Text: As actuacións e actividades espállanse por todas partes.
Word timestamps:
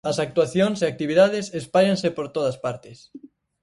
As 0.11 0.17
actuacións 0.25 0.77
e 0.81 0.85
actividades 0.87 1.45
espállanse 1.61 2.07
por 2.17 2.27
todas 2.35 2.57
partes. 2.65 2.97